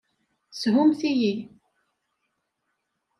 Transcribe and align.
Shumt-iyi. 0.59 1.33